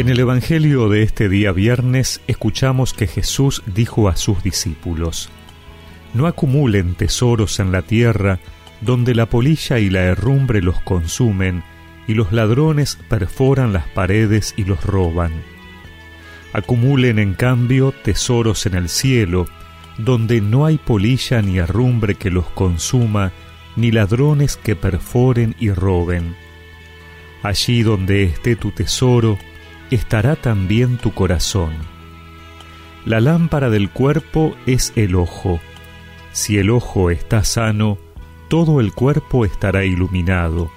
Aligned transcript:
En 0.00 0.08
el 0.08 0.18
Evangelio 0.18 0.88
de 0.88 1.02
este 1.02 1.28
día 1.28 1.52
viernes 1.52 2.22
escuchamos 2.26 2.94
que 2.94 3.06
Jesús 3.06 3.62
dijo 3.66 4.08
a 4.08 4.16
sus 4.16 4.42
discípulos, 4.42 5.28
No 6.14 6.26
acumulen 6.26 6.94
tesoros 6.94 7.60
en 7.60 7.70
la 7.70 7.82
tierra, 7.82 8.38
donde 8.80 9.14
la 9.14 9.26
polilla 9.26 9.78
y 9.78 9.90
la 9.90 10.00
herrumbre 10.00 10.62
los 10.62 10.80
consumen, 10.80 11.62
y 12.08 12.14
los 12.14 12.32
ladrones 12.32 12.98
perforan 13.10 13.74
las 13.74 13.88
paredes 13.88 14.54
y 14.56 14.64
los 14.64 14.82
roban. 14.82 15.32
Acumulen 16.54 17.18
en 17.18 17.34
cambio 17.34 17.92
tesoros 17.92 18.64
en 18.64 18.76
el 18.76 18.88
cielo, 18.88 19.44
donde 19.98 20.40
no 20.40 20.64
hay 20.64 20.78
polilla 20.78 21.42
ni 21.42 21.58
herrumbre 21.58 22.14
que 22.14 22.30
los 22.30 22.46
consuma, 22.46 23.32
ni 23.76 23.90
ladrones 23.90 24.56
que 24.56 24.76
perforen 24.76 25.54
y 25.60 25.70
roben. 25.70 26.36
Allí 27.42 27.82
donde 27.82 28.24
esté 28.24 28.56
tu 28.56 28.70
tesoro, 28.70 29.38
estará 29.90 30.36
también 30.36 30.96
tu 30.98 31.12
corazón. 31.12 31.72
La 33.04 33.20
lámpara 33.20 33.70
del 33.70 33.90
cuerpo 33.90 34.54
es 34.66 34.92
el 34.96 35.14
ojo. 35.14 35.60
Si 36.32 36.58
el 36.58 36.70
ojo 36.70 37.10
está 37.10 37.44
sano, 37.44 37.98
todo 38.48 38.80
el 38.80 38.92
cuerpo 38.92 39.44
estará 39.44 39.84
iluminado. 39.84 40.70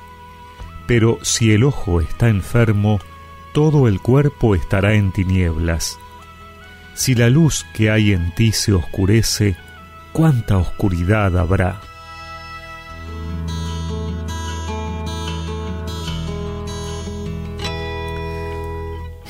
Pero 0.87 1.19
si 1.21 1.51
el 1.51 1.63
ojo 1.63 2.01
está 2.01 2.29
enfermo, 2.29 2.99
todo 3.53 3.87
el 3.87 3.99
cuerpo 3.99 4.55
estará 4.55 4.93
en 4.93 5.11
tinieblas. 5.11 5.99
Si 6.95 7.15
la 7.15 7.29
luz 7.29 7.65
que 7.73 7.89
hay 7.89 8.11
en 8.11 8.33
ti 8.35 8.51
se 8.51 8.73
oscurece, 8.73 9.55
¿cuánta 10.11 10.57
oscuridad 10.57 11.37
habrá? 11.37 11.81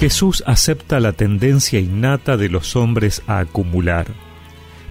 Jesús 0.03 0.43
acepta 0.45 0.99
la 0.99 1.13
tendencia 1.13 1.79
innata 1.79 2.35
de 2.35 2.49
los 2.49 2.75
hombres 2.75 3.21
a 3.25 3.39
acumular, 3.39 4.05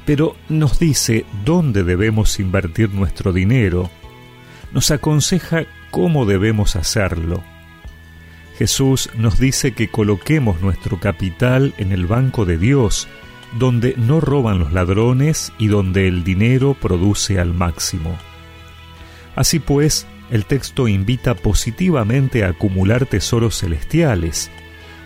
pero 0.06 0.36
nos 0.48 0.78
dice 0.78 1.26
dónde 1.44 1.84
debemos 1.84 2.40
invertir 2.40 2.94
nuestro 2.94 3.34
dinero, 3.34 3.90
nos 4.72 4.90
aconseja 4.90 5.66
cómo 5.90 6.24
debemos 6.24 6.76
hacerlo. 6.76 7.44
Jesús 8.56 9.10
nos 9.14 9.38
dice 9.38 9.72
que 9.72 9.88
coloquemos 9.88 10.62
nuestro 10.62 10.98
capital 10.98 11.74
en 11.76 11.92
el 11.92 12.06
banco 12.06 12.46
de 12.46 12.56
Dios, 12.56 13.06
donde 13.58 13.92
no 13.98 14.18
roban 14.18 14.60
los 14.60 14.72
ladrones 14.72 15.52
y 15.58 15.66
donde 15.66 16.08
el 16.08 16.24
dinero 16.24 16.72
produce 16.72 17.38
al 17.38 17.52
máximo. 17.52 18.16
Así 19.36 19.58
pues, 19.58 20.06
el 20.30 20.46
texto 20.46 20.88
invita 20.88 21.34
positivamente 21.34 22.44
a 22.44 22.48
acumular 22.48 23.04
tesoros 23.04 23.60
celestiales, 23.60 24.50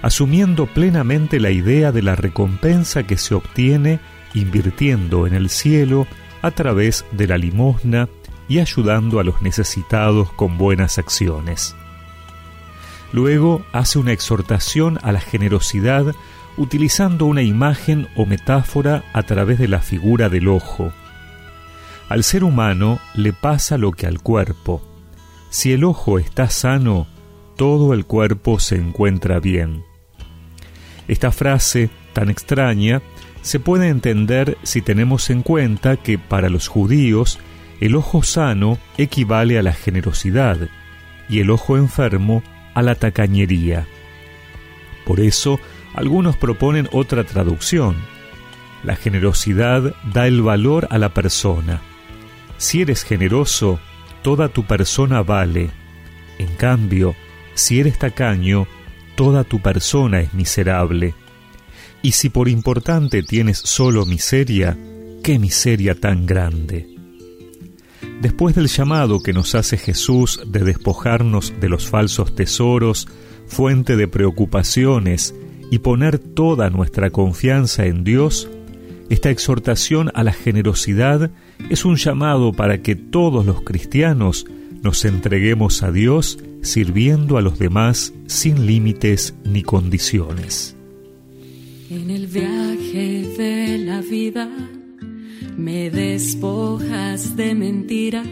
asumiendo 0.03 0.67
plenamente 0.67 1.41
la 1.41 1.51
idea 1.51 1.93
de 1.93 2.03
la 2.03 2.17
recompensa 2.17 3.05
que 3.05 3.17
se 3.17 3.35
obtiene 3.35 4.01
invirtiendo 4.35 5.27
en 5.27 5.35
el 5.35 5.49
cielo 5.49 6.07
a 6.43 6.51
través 6.51 7.05
de 7.13 7.27
la 7.27 7.39
limosna 7.39 8.09
y 8.49 8.61
ayudando 8.61 9.19
a 9.19 9.25
los 9.25 9.43
necesitados 9.43 10.31
con 10.33 10.59
buenas 10.59 10.99
acciones. 10.99 11.75
Luego 13.13 13.65
hace 13.73 13.99
una 13.99 14.13
exhortación 14.13 14.99
a 15.03 15.13
la 15.13 15.21
generosidad 15.21 16.15
utilizando 16.57 17.27
una 17.27 17.43
imagen 17.43 18.09
o 18.17 18.27
metáfora 18.27 19.05
a 19.13 19.23
través 19.23 19.59
de 19.59 19.69
la 19.69 19.81
figura 19.81 20.29
del 20.29 20.49
ojo. 20.49 20.93
Al 22.09 22.25
ser 22.25 22.45
humano 22.45 23.01
le 23.15 23.33
pasa 23.33 23.79
lo 23.79 23.93
que 23.93 24.07
al 24.07 24.21
cuerpo. 24.21 24.83
Si 25.51 25.73
el 25.73 25.85
ojo 25.85 26.19
está 26.19 26.49
sano, 26.51 27.07
todo 27.57 27.95
el 27.95 28.05
cuerpo 28.05 28.61
se 28.61 28.77
encuentra 28.77 29.41
bien. 29.41 29.85
Esta 31.09 31.33
frase, 31.33 31.91
tan 32.13 32.31
extraña, 32.31 33.03
se 33.43 33.61
puede 33.61 33.89
entender 33.89 34.59
si 34.63 34.83
tenemos 34.83 35.31
en 35.31 35.43
cuenta 35.43 35.97
que 35.97 36.19
para 36.19 36.49
los 36.49 36.69
judíos 36.69 37.39
el 37.81 37.95
ojo 37.95 38.23
sano 38.23 38.79
equivale 38.99 39.59
a 39.59 39.63
la 39.63 39.73
generosidad 39.73 40.69
y 41.29 41.41
el 41.41 41.51
ojo 41.51 41.77
enfermo 41.77 42.43
a 42.75 42.83
la 42.83 42.95
tacañería. 42.95 43.87
Por 45.05 45.21
eso, 45.21 45.61
algunos 45.95 46.37
proponen 46.37 46.89
otra 46.93 47.25
traducción. 47.25 47.97
La 48.83 48.97
generosidad 48.97 49.95
da 50.13 50.27
el 50.27 50.43
valor 50.43 50.89
a 50.91 50.99
la 50.99 51.11
persona. 51.11 51.81
Si 52.59 52.83
eres 52.83 53.05
generoso, 53.05 53.79
toda 54.23 54.49
tu 54.49 54.65
persona 54.65 55.23
vale. 55.23 55.71
En 56.39 56.55
cambio, 56.57 57.15
si 57.57 57.81
eres 57.81 57.99
tacaño, 57.99 58.69
toda 59.17 59.43
tu 59.43 59.61
persona 59.61 60.21
es 60.21 60.35
miserable. 60.35 61.15
Y 62.03 62.13
si 62.13 62.29
por 62.29 62.49
importante 62.49 63.23
tienes 63.23 63.59
solo 63.59 64.07
miseria, 64.07 64.79
qué 65.25 65.39
miseria 65.39 65.95
tan 65.95 66.27
grande. 66.27 66.87
Después 68.21 68.55
del 68.55 68.69
llamado 68.69 69.23
que 69.23 69.33
nos 69.33 69.55
hace 69.55 69.77
Jesús 69.77 70.41
de 70.47 70.61
despojarnos 70.61 71.53
de 71.59 71.69
los 71.69 71.89
falsos 71.89 72.35
tesoros, 72.35 73.09
fuente 73.47 73.97
de 73.97 74.07
preocupaciones, 74.07 75.35
y 75.71 75.79
poner 75.81 76.19
toda 76.19 76.71
nuestra 76.71 77.11
confianza 77.11 77.87
en 77.87 78.05
Dios, 78.05 78.49
esta 79.09 79.31
exhortación 79.31 80.11
a 80.15 80.23
la 80.23 80.33
generosidad 80.33 81.31
es 81.71 81.85
un 81.85 81.97
llamado 81.97 82.53
para 82.53 82.83
que 82.83 82.97
todos 82.97 83.47
los 83.47 83.63
cristianos 83.63 84.47
nos 84.83 85.05
entreguemos 85.05 85.83
a 85.83 85.93
Dios 85.93 86.39
sirviendo 86.63 87.39
a 87.39 87.43
los 87.43 87.59
demás 87.59 88.13
sin 88.27 88.67
límites 88.67 89.35
ni 89.45 89.63
condiciones. 89.63 90.77
En 91.91 92.11
el 92.11 92.27
viaje 92.27 93.23
de 93.39 93.79
la 93.79 94.01
vida 94.01 94.51
me 95.57 95.91
despojas 95.91 97.37
de 97.37 97.55
mentiras 97.55 98.27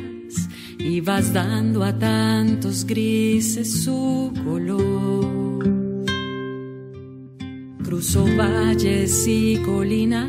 y 0.78 1.00
vas 1.00 1.32
dando 1.32 1.84
a 1.84 1.96
tantos 1.96 2.84
grises 2.84 3.84
su 3.84 4.32
color. 4.44 5.64
Cruzo 7.84 8.26
valles 8.36 9.26
y 9.28 9.56
colinas 9.58 10.28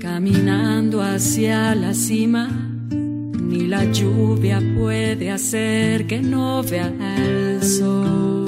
caminando 0.00 1.02
hacia 1.02 1.74
la 1.74 1.94
cima 1.94 2.65
lluvia 3.92 4.62
puede 4.76 5.30
hacer 5.30 6.06
que 6.06 6.20
no 6.20 6.62
vea 6.62 6.92
el 7.18 7.62
sol. 7.62 8.46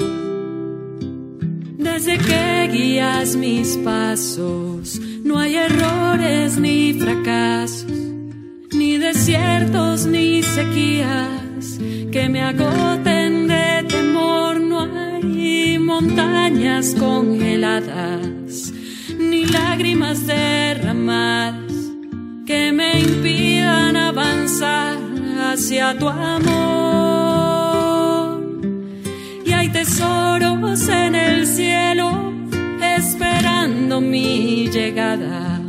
Desde 1.77 2.17
que 2.17 2.69
guías 2.71 3.35
mis 3.35 3.77
pasos, 3.77 4.99
no 5.23 5.39
hay 5.39 5.55
errores 5.55 6.57
ni 6.57 6.93
fracasos, 6.93 7.91
ni 8.71 8.97
desiertos 8.97 10.05
ni 10.05 10.41
sequías 10.43 11.79
que 12.11 12.29
me 12.29 12.41
agoten 12.41 13.47
de 13.47 13.83
temor. 13.87 14.59
No 14.59 14.81
hay 14.81 15.77
montañas 15.79 16.95
congeladas, 16.97 18.73
ni 19.17 19.45
lágrimas 19.45 20.25
derramadas 20.25 21.69
que 22.45 22.71
me 22.71 22.99
impidan 22.99 23.95
avanzar 23.95 25.08
hacia 25.53 25.97
tu 25.97 26.07
amor. 26.07 27.49
Y 29.45 29.51
hay 29.51 29.69
tesoros 29.69 30.87
en 30.89 31.15
el 31.15 31.47
cielo 31.47 32.33
esperando 32.97 33.99
mi 33.99 34.69
llegada. 34.69 35.61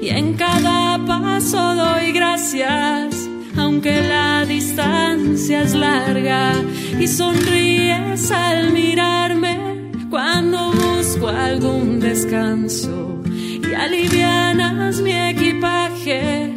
Y 0.00 0.08
en 0.08 0.34
cada 0.34 0.98
paso 1.04 1.74
doy 1.74 2.12
gracias, 2.12 3.28
aunque 3.56 4.00
la 4.02 4.44
distancia 4.46 5.62
es 5.62 5.74
larga. 5.74 6.52
Y 6.98 7.06
sonríes 7.06 8.30
al 8.30 8.72
mirarme 8.72 9.90
cuando 10.08 10.72
busco 10.72 11.28
algún 11.28 12.00
descanso 12.00 13.22
y 13.70 13.74
alivianas 13.74 15.00
mi 15.00 15.12
equipaje 15.12 16.54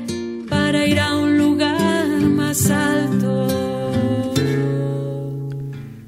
para 0.49 0.85
ir 0.85 0.99
a 0.99 1.15
un 1.15 1.20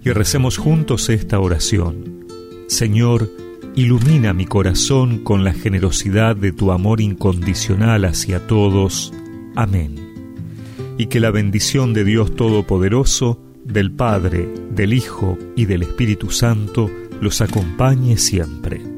Y 0.05 0.09
recemos 0.11 0.57
juntos 0.57 1.09
esta 1.09 1.39
oración. 1.39 2.25
Señor, 2.67 3.29
ilumina 3.75 4.33
mi 4.33 4.45
corazón 4.45 5.19
con 5.23 5.43
la 5.43 5.53
generosidad 5.53 6.35
de 6.35 6.51
tu 6.51 6.71
amor 6.71 6.99
incondicional 6.99 8.05
hacia 8.05 8.45
todos. 8.45 9.13
Amén. 9.55 9.95
Y 10.97 11.07
que 11.07 11.19
la 11.19 11.31
bendición 11.31 11.93
de 11.93 12.03
Dios 12.03 12.35
Todopoderoso, 12.35 13.39
del 13.63 13.91
Padre, 13.91 14.49
del 14.71 14.93
Hijo 14.93 15.37
y 15.55 15.65
del 15.65 15.83
Espíritu 15.83 16.29
Santo 16.31 16.89
los 17.21 17.39
acompañe 17.39 18.17
siempre. 18.17 18.92